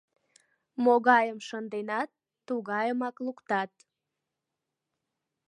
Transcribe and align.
Могайым 0.83 1.39
шынденат— 1.47 2.09
тугайымак 2.47 3.15
луктат. 3.25 3.71